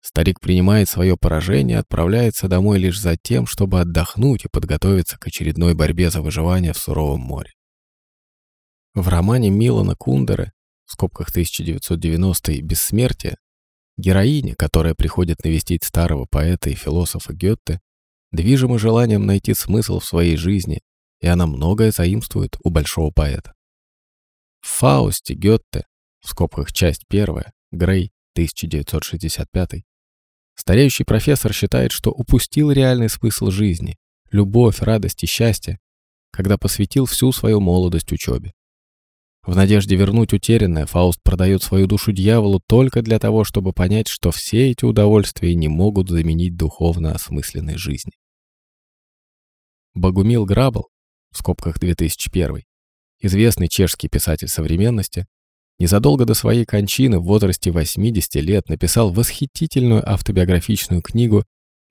Старик 0.00 0.40
принимает 0.40 0.88
свое 0.88 1.16
поражение 1.16 1.78
отправляется 1.78 2.46
домой 2.46 2.78
лишь 2.78 3.00
за 3.00 3.16
тем, 3.16 3.46
чтобы 3.46 3.80
отдохнуть 3.80 4.44
и 4.44 4.48
подготовиться 4.48 5.18
к 5.18 5.26
очередной 5.26 5.74
борьбе 5.74 6.10
за 6.10 6.22
выживание 6.22 6.72
в 6.72 6.78
суровом 6.78 7.20
море. 7.20 7.55
В 8.96 9.08
романе 9.08 9.50
Милана 9.50 9.94
Кундеры, 9.94 10.52
в 10.86 10.92
скобках 10.92 11.28
1990 11.28 12.62
«Бессмертие», 12.62 13.36
героиня, 13.98 14.54
которая 14.54 14.94
приходит 14.94 15.44
навестить 15.44 15.84
старого 15.84 16.24
поэта 16.24 16.70
и 16.70 16.74
философа 16.74 17.34
Гетте, 17.34 17.82
движима 18.32 18.78
желанием 18.78 19.26
найти 19.26 19.52
смысл 19.52 19.98
в 19.98 20.06
своей 20.06 20.38
жизни, 20.38 20.80
и 21.20 21.26
она 21.26 21.46
многое 21.46 21.90
заимствует 21.90 22.56
у 22.64 22.70
большого 22.70 23.10
поэта. 23.10 23.52
В 24.62 24.68
Фаусте 24.68 25.34
Гетте, 25.34 25.84
в 26.20 26.30
скобках 26.30 26.72
часть 26.72 27.02
первая, 27.06 27.52
Грей, 27.72 28.12
1965, 28.32 29.84
стареющий 30.54 31.04
профессор 31.04 31.52
считает, 31.52 31.92
что 31.92 32.12
упустил 32.12 32.72
реальный 32.72 33.10
смысл 33.10 33.50
жизни, 33.50 33.98
любовь, 34.30 34.80
радость 34.80 35.22
и 35.22 35.26
счастье, 35.26 35.78
когда 36.30 36.56
посвятил 36.56 37.04
всю 37.04 37.30
свою 37.32 37.60
молодость 37.60 38.10
учебе. 38.10 38.54
В 39.46 39.54
надежде 39.54 39.94
вернуть 39.94 40.32
утерянное, 40.32 40.86
Фауст 40.86 41.22
продает 41.22 41.62
свою 41.62 41.86
душу 41.86 42.10
дьяволу 42.10 42.60
только 42.66 43.00
для 43.00 43.20
того, 43.20 43.44
чтобы 43.44 43.72
понять, 43.72 44.08
что 44.08 44.32
все 44.32 44.70
эти 44.72 44.84
удовольствия 44.84 45.54
не 45.54 45.68
могут 45.68 46.10
заменить 46.10 46.56
духовно 46.56 47.12
осмысленной 47.12 47.76
жизни. 47.76 48.12
Богумил 49.94 50.44
Грабл, 50.44 50.88
в 51.30 51.38
скобках 51.38 51.78
2001, 51.78 52.64
известный 53.20 53.68
чешский 53.68 54.08
писатель 54.08 54.48
современности, 54.48 55.26
незадолго 55.78 56.24
до 56.24 56.34
своей 56.34 56.64
кончины 56.64 57.20
в 57.20 57.24
возрасте 57.24 57.70
80 57.70 58.34
лет 58.42 58.68
написал 58.68 59.12
восхитительную 59.12 60.02
автобиографичную 60.10 61.02
книгу 61.02 61.44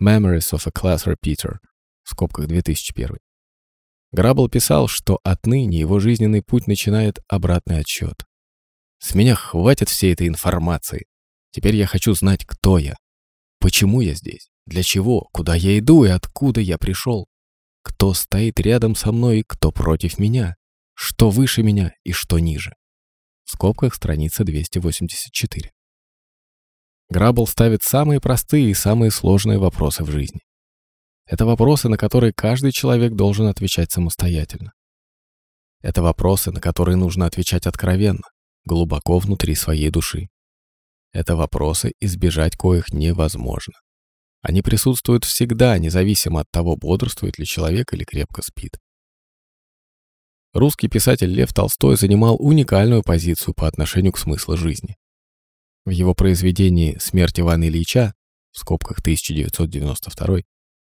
«Memories 0.03 0.51
of 0.51 0.63
a 0.65 0.71
Class 0.71 1.05
Repeater» 1.05 1.59
в 2.03 2.09
скобках 2.09 2.47
2001. 2.47 3.15
Грабл 4.15 4.47
писал, 4.47 4.87
что 4.87 5.19
отныне 5.25 5.77
его 5.77 5.99
жизненный 5.99 6.41
путь 6.41 6.67
начинает 6.67 7.19
обратный 7.27 7.79
отсчет. 7.79 8.23
«С 8.97 9.13
меня 9.13 9.35
хватит 9.35 9.89
всей 9.89 10.13
этой 10.13 10.29
информации. 10.29 11.05
Теперь 11.51 11.75
я 11.75 11.85
хочу 11.85 12.13
знать, 12.13 12.45
кто 12.45 12.77
я. 12.77 12.95
Почему 13.59 13.99
я 13.99 14.13
здесь? 14.13 14.47
Для 14.65 14.83
чего? 14.83 15.27
Куда 15.33 15.53
я 15.53 15.77
иду 15.77 16.05
и 16.05 16.07
откуда 16.07 16.61
я 16.61 16.77
пришел? 16.77 17.27
Кто 17.83 18.13
стоит 18.13 18.57
рядом 18.61 18.95
со 18.95 19.11
мной 19.11 19.39
и 19.39 19.43
кто 19.45 19.73
против 19.73 20.17
меня? 20.17 20.55
Что 20.93 21.29
выше 21.29 21.61
меня 21.61 21.91
и 22.05 22.13
что 22.13 22.39
ниже?» 22.39 22.73
В 23.43 23.51
скобках 23.51 23.93
страница 23.93 24.45
284. 24.45 25.73
Грабл 27.09 27.47
ставит 27.47 27.83
самые 27.83 28.21
простые 28.21 28.69
и 28.69 28.73
самые 28.73 29.11
сложные 29.11 29.57
вопросы 29.57 30.05
в 30.05 30.09
жизни. 30.09 30.39
Это 31.27 31.45
вопросы, 31.45 31.89
на 31.89 31.97
которые 31.97 32.33
каждый 32.33 32.71
человек 32.71 33.13
должен 33.13 33.47
отвечать 33.47 33.91
самостоятельно. 33.91 34.73
Это 35.81 36.01
вопросы, 36.01 36.51
на 36.51 36.61
которые 36.61 36.95
нужно 36.97 37.25
отвечать 37.25 37.65
откровенно, 37.65 38.23
глубоко 38.65 39.19
внутри 39.19 39.55
своей 39.55 39.89
души. 39.89 40.27
Это 41.11 41.35
вопросы, 41.35 41.93
избежать 41.99 42.55
коих 42.55 42.91
невозможно. 42.91 43.73
Они 44.41 44.61
присутствуют 44.61 45.23
всегда, 45.23 45.77
независимо 45.79 46.41
от 46.41 46.51
того, 46.51 46.75
бодрствует 46.75 47.39
ли 47.39 47.45
человек 47.45 47.93
или 47.93 48.03
крепко 48.03 48.43
спит. 48.43 48.77
Русский 50.53 50.87
писатель 50.87 51.31
Лев 51.31 51.51
Толстой 51.53 51.97
занимал 51.97 52.35
уникальную 52.39 53.01
позицию 53.01 53.55
по 53.55 53.67
отношению 53.67 54.13
к 54.13 54.19
смыслу 54.19 54.55
жизни. 54.55 54.95
В 55.85 55.89
его 55.89 56.13
произведении 56.13 56.97
«Смерть 56.99 57.39
Ивана 57.39 57.67
Ильича» 57.67 58.13
в 58.51 58.59
скобках 58.59 58.99
1992, 58.99 60.41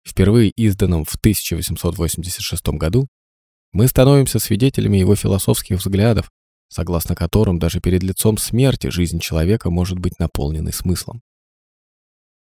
впервые 0.08 0.52
изданном 0.52 1.04
в 1.06 1.16
1886 1.16 2.68
году, 2.70 3.08
мы 3.72 3.88
становимся 3.88 4.40
свидетелями 4.40 4.98
его 4.98 5.16
философских 5.16 5.80
взглядов, 5.80 6.30
согласно 6.70 7.16
которым 7.16 7.60
даже 7.60 7.80
перед 7.82 8.04
лицом 8.04 8.38
смерти 8.38 8.88
жизнь 8.88 9.20
человека 9.20 9.70
может 9.70 10.00
быть 10.00 10.20
наполненной 10.20 10.74
смыслом. 10.74 11.22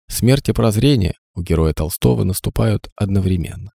Смерть 0.08 0.50
и 0.50 0.54
прозрение 0.54 1.14
у 1.36 1.42
героя 1.42 1.74
Толстого 1.74 2.24
наступают 2.24 2.90
одновременно. 2.98 3.72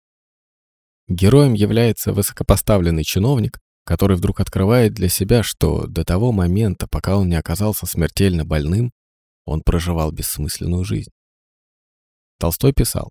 Героем 1.06 1.52
является 1.52 2.12
высокопоставленный 2.12 3.04
чиновник, 3.04 3.60
который 3.84 4.16
вдруг 4.16 4.40
открывает 4.40 4.94
для 4.94 5.08
себя, 5.08 5.42
что 5.42 5.86
до 5.86 6.04
того 6.04 6.32
момента, 6.32 6.88
пока 6.88 7.16
он 7.16 7.28
не 7.28 7.36
оказался 7.36 7.86
смертельно 7.86 8.44
больным, 8.44 8.90
он 9.44 9.60
проживал 9.60 10.10
бессмысленную 10.10 10.84
жизнь. 10.84 11.10
Толстой 12.38 12.72
писал, 12.72 13.10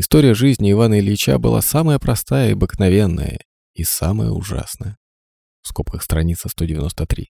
«История 0.00 0.32
жизни 0.32 0.72
Ивана 0.72 0.98
Ильича 0.98 1.38
была 1.38 1.60
самая 1.60 1.98
простая 1.98 2.48
и 2.48 2.52
обыкновенная, 2.52 3.38
и 3.74 3.84
самая 3.84 4.30
ужасная». 4.30 4.96
В 5.60 5.68
скобках 5.68 6.02
страница 6.02 6.48
193. 6.48 7.28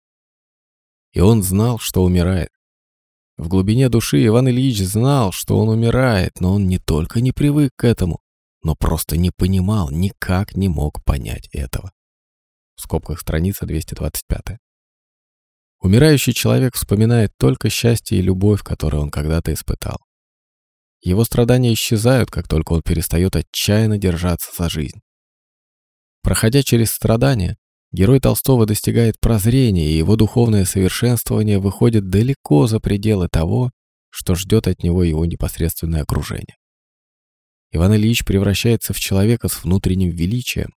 И 1.13 1.19
он 1.19 1.41
знал, 1.41 1.79
что 1.79 2.03
умирает. 2.03 2.51
В 3.37 3.47
глубине 3.47 3.89
души 3.89 4.23
Иван 4.23 4.49
Ильич 4.49 4.83
знал, 4.83 5.31
что 5.31 5.57
он 5.57 5.69
умирает, 5.69 6.41
но 6.41 6.53
он 6.53 6.67
не 6.67 6.77
только 6.77 7.21
не 7.21 7.31
привык 7.31 7.71
к 7.75 7.85
этому, 7.85 8.19
но 8.61 8.75
просто 8.75 9.17
не 9.17 9.31
понимал, 9.31 9.89
никак 9.89 10.55
не 10.55 10.69
мог 10.69 11.03
понять 11.03 11.49
этого. 11.51 11.91
В 12.75 12.81
скобках 12.81 13.19
страница 13.19 13.65
225. 13.65 14.59
Умирающий 15.81 16.33
человек 16.33 16.75
вспоминает 16.75 17.31
только 17.39 17.71
счастье 17.71 18.19
и 18.19 18.21
любовь, 18.21 18.61
которые 18.61 19.01
он 19.01 19.09
когда-то 19.09 19.51
испытал. 19.51 19.97
Его 21.01 21.23
страдания 21.23 21.73
исчезают, 21.73 22.29
как 22.29 22.47
только 22.47 22.73
он 22.73 22.81
перестает 22.81 23.35
отчаянно 23.35 23.97
держаться 23.97 24.51
за 24.57 24.69
жизнь. 24.69 24.99
Проходя 26.21 26.61
через 26.61 26.91
страдания, 26.91 27.57
герой 27.91 28.19
Толстого 28.19 28.65
достигает 28.65 29.19
прозрения, 29.19 29.89
и 29.89 29.97
его 29.97 30.17
духовное 30.17 30.65
совершенствование 30.65 31.59
выходит 31.59 32.09
далеко 32.09 32.67
за 32.67 32.79
пределы 32.79 33.29
того, 33.29 33.71
что 34.09 34.35
ждет 34.35 34.67
от 34.67 34.83
него 34.83 35.03
его 35.03 35.25
непосредственное 35.25 36.01
окружение. 36.01 36.57
Иван 37.71 37.95
Ильич 37.95 38.25
превращается 38.25 38.93
в 38.93 38.99
человека 38.99 39.47
с 39.47 39.63
внутренним 39.63 40.09
величием, 40.09 40.73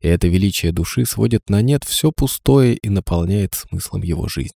и 0.00 0.08
это 0.08 0.28
величие 0.28 0.72
души 0.72 1.04
сводит 1.04 1.50
на 1.50 1.60
нет 1.60 1.84
все 1.84 2.12
пустое 2.12 2.76
и 2.76 2.88
наполняет 2.88 3.52
смыслом 3.54 4.02
его 4.02 4.28
жизнь. 4.28 4.54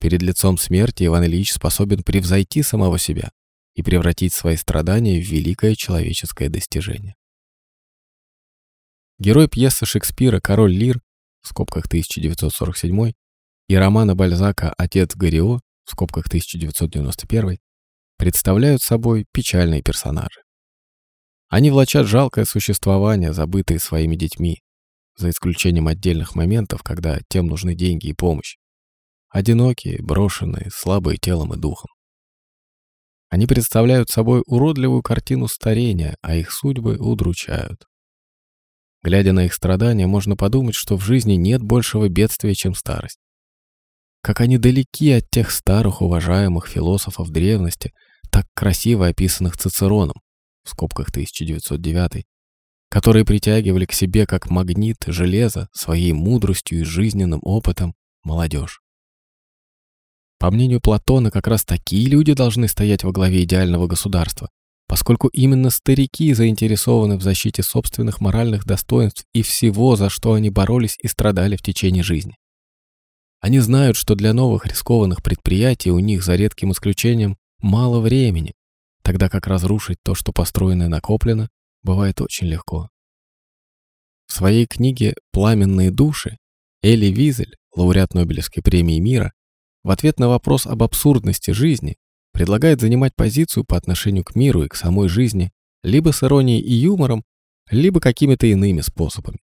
Перед 0.00 0.20
лицом 0.20 0.58
смерти 0.58 1.04
Иван 1.04 1.24
Ильич 1.24 1.52
способен 1.52 2.02
превзойти 2.02 2.62
самого 2.62 2.98
себя 2.98 3.30
и 3.74 3.82
превратить 3.82 4.32
свои 4.32 4.56
страдания 4.56 5.20
в 5.20 5.26
великое 5.28 5.74
человеческое 5.74 6.48
достижение. 6.48 7.14
Герой 9.18 9.48
пьесы 9.48 9.86
Шекспира 9.86 10.40
«Король 10.40 10.72
Лир» 10.72 11.00
в 11.40 11.48
скобках 11.48 11.86
1947 11.86 13.12
и 13.68 13.76
романа 13.76 14.14
Бальзака 14.14 14.74
«Отец 14.76 15.14
Горио» 15.14 15.60
в 15.84 15.90
скобках 15.90 16.26
1991 16.26 17.58
представляют 18.16 18.82
собой 18.82 19.26
печальные 19.32 19.82
персонажи. 19.82 20.42
Они 21.48 21.70
влачат 21.70 22.06
жалкое 22.06 22.44
существование, 22.44 23.32
забытые 23.32 23.78
своими 23.78 24.16
детьми, 24.16 24.62
за 25.16 25.30
исключением 25.30 25.88
отдельных 25.88 26.34
моментов, 26.34 26.82
когда 26.82 27.20
тем 27.28 27.46
нужны 27.46 27.74
деньги 27.74 28.08
и 28.08 28.14
помощь. 28.14 28.56
Одинокие, 29.28 30.02
брошенные, 30.02 30.70
слабые 30.72 31.18
телом 31.18 31.54
и 31.54 31.56
духом. 31.56 31.90
Они 33.34 33.48
представляют 33.48 34.10
собой 34.10 34.44
уродливую 34.46 35.02
картину 35.02 35.48
старения, 35.48 36.16
а 36.22 36.36
их 36.36 36.52
судьбы 36.52 36.98
удручают. 36.98 37.84
Глядя 39.02 39.32
на 39.32 39.46
их 39.46 39.54
страдания, 39.54 40.06
можно 40.06 40.36
подумать, 40.36 40.76
что 40.76 40.96
в 40.96 41.04
жизни 41.04 41.32
нет 41.32 41.60
большего 41.60 42.08
бедствия, 42.08 42.54
чем 42.54 42.76
старость. 42.76 43.18
Как 44.22 44.40
они 44.40 44.56
далеки 44.56 45.10
от 45.10 45.28
тех 45.30 45.50
старых 45.50 46.00
уважаемых 46.00 46.68
философов 46.68 47.30
древности, 47.30 47.92
так 48.30 48.46
красиво 48.54 49.08
описанных 49.08 49.56
Цицероном, 49.56 50.20
в 50.62 50.70
скобках 50.70 51.08
1909, 51.08 52.24
которые 52.88 53.24
притягивали 53.24 53.84
к 53.84 53.92
себе 53.92 54.26
как 54.28 54.48
магнит 54.48 54.98
железо 55.08 55.66
своей 55.72 56.12
мудростью 56.12 56.82
и 56.82 56.84
жизненным 56.84 57.40
опытом 57.42 57.94
молодежь. 58.22 58.83
По 60.38 60.50
мнению 60.50 60.80
Платона, 60.80 61.30
как 61.30 61.46
раз 61.46 61.64
такие 61.64 62.06
люди 62.08 62.34
должны 62.34 62.68
стоять 62.68 63.04
во 63.04 63.12
главе 63.12 63.44
идеального 63.44 63.86
государства, 63.86 64.50
поскольку 64.86 65.28
именно 65.28 65.70
старики 65.70 66.32
заинтересованы 66.34 67.16
в 67.16 67.22
защите 67.22 67.62
собственных 67.62 68.20
моральных 68.20 68.64
достоинств 68.64 69.24
и 69.32 69.42
всего, 69.42 69.96
за 69.96 70.10
что 70.10 70.34
они 70.34 70.50
боролись 70.50 70.96
и 71.00 71.08
страдали 71.08 71.56
в 71.56 71.62
течение 71.62 72.02
жизни. 72.02 72.36
Они 73.40 73.58
знают, 73.58 73.96
что 73.96 74.14
для 74.14 74.32
новых 74.32 74.66
рискованных 74.66 75.22
предприятий 75.22 75.90
у 75.90 75.98
них, 75.98 76.24
за 76.24 76.34
редким 76.34 76.72
исключением, 76.72 77.36
мало 77.60 78.00
времени, 78.00 78.54
тогда 79.02 79.28
как 79.28 79.46
разрушить 79.46 79.98
то, 80.02 80.14
что 80.14 80.32
построено 80.32 80.84
и 80.84 80.88
накоплено, 80.88 81.48
бывает 81.82 82.20
очень 82.20 82.46
легко. 82.46 82.88
В 84.26 84.32
своей 84.32 84.66
книге 84.66 85.14
«Пламенные 85.32 85.90
души» 85.90 86.38
Эли 86.82 87.06
Визель, 87.06 87.56
лауреат 87.76 88.14
Нобелевской 88.14 88.62
премии 88.62 88.98
мира, 88.98 89.32
в 89.84 89.90
ответ 89.90 90.18
на 90.18 90.28
вопрос 90.28 90.66
об 90.66 90.82
абсурдности 90.82 91.52
жизни 91.52 91.96
предлагает 92.32 92.80
занимать 92.80 93.14
позицию 93.14 93.64
по 93.64 93.76
отношению 93.76 94.24
к 94.24 94.34
миру 94.34 94.64
и 94.64 94.68
к 94.68 94.74
самой 94.74 95.08
жизни 95.08 95.52
либо 95.82 96.10
с 96.10 96.22
иронией 96.24 96.60
и 96.60 96.72
юмором, 96.72 97.22
либо 97.70 98.00
какими-то 98.00 98.46
иными 98.46 98.80
способами. 98.80 99.38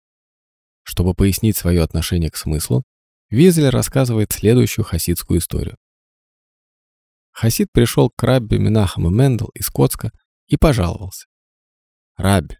Чтобы 0.84 1.13
пояснить 1.13 1.56
свое 1.56 1.84
отношение 1.84 2.32
к 2.32 2.36
смыслу, 2.36 2.84
Визель 3.30 3.69
рассказывает 3.69 4.32
следующую 4.32 4.84
хасидскую 4.84 5.39
историю. 5.39 5.77
Хасид 7.32 7.69
пришел 7.71 8.10
к 8.10 8.21
Рабби 8.23 8.58
Минахаму 8.58 9.10
Мендел 9.10 9.49
из 9.54 9.69
Коцка 9.69 10.12
и 10.47 10.58
пожаловался. 10.58 11.27
«Рабби, 12.17 12.58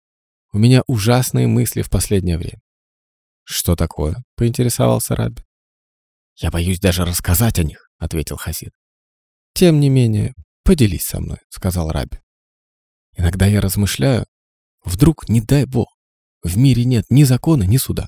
у 0.54 0.60
меня 0.60 0.84
ужасные 0.88 1.48
мысли 1.48 1.82
в 1.82 1.89
последнее 1.89 2.38
время». 2.38 2.62
«Что 3.44 3.76
такое?»— 3.76 4.24
поинтересовался 4.38 5.15
Рабби. 5.15 5.44
«Я 6.41 6.49
боюсь 6.49 6.80
даже 6.80 7.06
рассказать 7.06 7.60
о 7.60 7.63
них»,— 7.63 7.88
ответил 7.99 8.36
Хасид. 8.36 8.71
«Тем 9.54 9.80
не 9.80 9.89
менее, 9.89 10.34
поделись 10.63 11.06
со 11.06 11.19
мной»,— 11.19 11.38
сказал 11.49 11.91
Рабби. 11.91 12.19
«Иногда 13.15 13.45
я 13.45 13.62
размышляю, 13.62 14.25
вдруг, 14.84 15.30
не 15.30 15.39
дай 15.39 15.65
бог, 15.65 15.95
в 16.41 16.58
мире 16.58 16.84
нет 16.86 17.06
ни 17.10 17.23
закона, 17.25 17.63
ни 17.63 17.77
суда». 17.77 18.08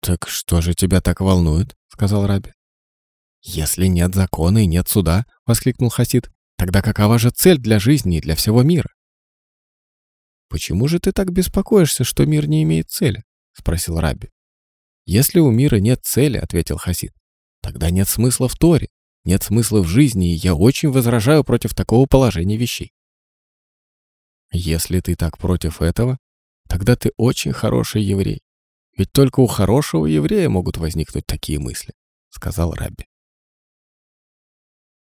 «Так 0.00 0.26
что 0.28 0.62
же 0.62 0.74
тебя 0.74 1.02
так 1.02 1.20
волнует?»— 1.20 1.76
сказал 1.88 2.26
Раби. 2.26 2.52
«Если 3.42 3.86
нет 3.86 4.14
закона 4.14 4.64
и 4.64 4.66
нет 4.66 4.88
суда»,— 4.88 5.26
воскликнул 5.46 5.90
Хасид, 5.90 6.30
«тогда 6.56 6.80
какова 6.80 7.18
же 7.18 7.30
цель 7.30 7.58
для 7.58 7.78
жизни 7.78 8.16
и 8.16 8.22
для 8.22 8.34
всего 8.34 8.62
мира?» 8.62 8.88
«Почему 10.48 10.88
же 10.88 11.00
ты 11.00 11.12
так 11.12 11.30
беспокоишься, 11.30 12.04
что 12.04 12.24
мир 12.24 12.48
не 12.48 12.62
имеет 12.62 12.88
цели?»— 12.88 13.24
спросил 13.52 14.00
Раби. 14.00 14.30
«Если 15.04 15.38
у 15.38 15.50
мира 15.50 15.76
нет 15.76 16.02
цели»,— 16.02 16.38
ответил 16.38 16.78
Хасид, 16.78 17.12
«тогда 17.62 17.90
нет 17.90 18.08
смысла 18.08 18.48
в 18.48 18.56
Торе, 18.56 18.88
нет 19.24 19.42
смысла 19.42 19.80
в 19.80 19.86
жизни, 19.86 20.32
и 20.32 20.36
я 20.36 20.54
очень 20.54 20.90
возражаю 20.90 21.44
против 21.44 21.74
такого 21.74 22.06
положения 22.06 22.56
вещей». 22.56 22.92
«Если 24.52 25.00
ты 25.00 25.14
так 25.14 25.38
против 25.38 25.80
этого, 25.80 26.18
тогда 26.68 26.96
ты 26.96 27.12
очень 27.16 27.52
хороший 27.52 28.02
еврей. 28.02 28.42
Ведь 28.96 29.10
только 29.12 29.40
у 29.40 29.46
хорошего 29.46 30.04
еврея 30.04 30.48
могут 30.50 30.76
возникнуть 30.76 31.24
такие 31.24 31.58
мысли»,— 31.58 31.94
сказал 32.28 32.74
Рабби. 32.74 33.06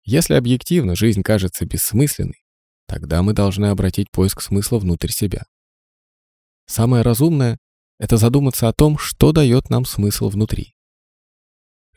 Если 0.03 0.33
объективно 0.33 0.95
жизнь 0.95 1.21
кажется 1.21 1.65
бессмысленной, 1.65 2.43
тогда 2.87 3.21
мы 3.21 3.33
должны 3.33 3.67
обратить 3.67 4.09
поиск 4.11 4.41
смысла 4.41 4.79
внутрь 4.79 5.09
себя. 5.09 5.43
Самое 6.65 7.03
разумное— 7.03 7.59
это 7.99 8.17
задуматься 8.17 8.67
о 8.67 8.73
том, 8.73 8.97
что 8.97 9.31
дает 9.31 9.69
нам 9.69 9.85
смысл 9.85 10.29
внутри. 10.29 10.73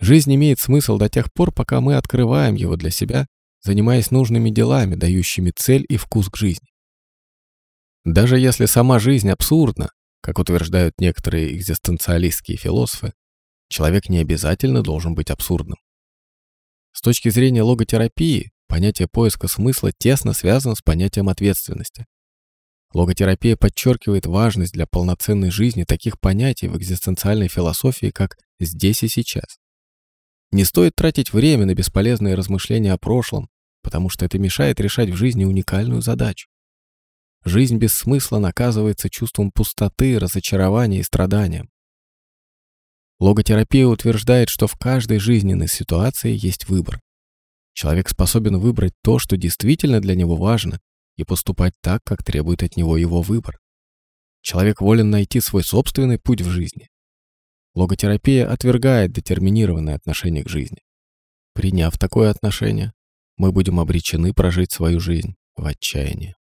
Жизнь 0.00 0.34
имеет 0.34 0.60
смысл 0.60 0.98
до 0.98 1.08
тех 1.08 1.32
пор, 1.32 1.52
пока 1.52 1.80
мы 1.80 1.96
открываем 1.96 2.54
его 2.54 2.76
для 2.76 2.90
себя, 2.90 3.26
занимаясь 3.62 4.10
нужными 4.10 4.50
делами, 4.50 4.94
дающими 4.94 5.52
цель 5.54 5.84
и 5.88 5.96
вкус 5.96 6.28
к 6.28 6.36
жизни. 6.36 6.68
Даже 8.04 8.38
если 8.38 8.66
сама 8.66 8.98
жизнь 8.98 9.30
абсурдна, 9.30 9.90
как 10.20 10.38
утверждают 10.38 10.94
некоторые 10.98 11.56
экзистенциалистские 11.56 12.58
философы, 12.58 13.12
человек 13.68 14.08
не 14.08 14.18
обязательно 14.18 14.82
должен 14.82 15.14
быть 15.14 15.30
абсурдным. 15.30 15.78
С 16.92 17.00
точки 17.00 17.30
зрения 17.30 17.62
логотерапии, 17.62 18.52
понятие 18.68 19.08
поиска 19.08 19.48
смысла 19.48 19.90
тесно 19.96 20.32
связано 20.32 20.74
с 20.74 20.82
понятием 20.82 21.28
ответственности. 21.28 22.06
Логотерапия 22.92 23.56
подчеркивает 23.56 24.26
важность 24.26 24.72
для 24.74 24.86
полноценной 24.86 25.50
жизни 25.50 25.84
таких 25.84 26.20
понятий 26.20 26.68
в 26.68 26.76
экзистенциальной 26.76 27.48
философии, 27.48 28.10
как 28.10 28.36
«здесь 28.60 29.02
и 29.02 29.08
сейчас». 29.08 29.58
Не 30.54 30.64
стоит 30.64 30.94
тратить 30.94 31.32
время 31.32 31.66
на 31.66 31.74
бесполезные 31.74 32.36
размышления 32.36 32.92
о 32.92 32.96
прошлом, 32.96 33.48
потому 33.82 34.08
что 34.08 34.24
это 34.24 34.38
мешает 34.38 34.78
решать 34.78 35.10
в 35.10 35.16
жизни 35.16 35.44
уникальную 35.44 36.00
задачу. 36.00 36.46
Жизнь 37.44 37.76
без 37.76 37.92
смысла 37.92 38.38
наказывается 38.38 39.10
чувством 39.10 39.50
пустоты, 39.50 40.16
разочарования 40.16 41.00
и 41.00 41.02
страдания. 41.02 41.66
Логотерапия 43.18 43.84
утверждает, 43.88 44.48
что 44.48 44.68
в 44.68 44.78
каждой 44.78 45.18
жизненной 45.18 45.66
ситуации 45.66 46.32
есть 46.32 46.68
выбор. 46.68 47.00
Человек 47.72 48.08
способен 48.08 48.58
выбрать 48.60 48.92
то, 49.02 49.18
что 49.18 49.36
действительно 49.36 50.00
для 50.00 50.14
него 50.14 50.36
важно, 50.36 50.78
и 51.16 51.24
поступать 51.24 51.72
так, 51.80 52.00
как 52.04 52.22
требует 52.22 52.62
от 52.62 52.76
него 52.76 52.96
его 52.96 53.22
выбор. 53.22 53.58
Человек 54.40 54.80
волен 54.80 55.10
найти 55.10 55.40
свой 55.40 55.64
собственный 55.64 56.20
путь 56.20 56.42
в 56.42 56.48
жизни. 56.48 56.90
Логотерапия 57.74 58.50
отвергает 58.50 59.12
детерминированное 59.12 59.96
отношение 59.96 60.44
к 60.44 60.48
жизни. 60.48 60.78
Приняв 61.54 61.98
такое 61.98 62.30
отношение, 62.30 62.92
мы 63.36 63.50
будем 63.52 63.80
обречены 63.80 64.32
прожить 64.32 64.72
свою 64.72 65.00
жизнь 65.00 65.34
в 65.56 65.66
отчаянии. 65.66 66.36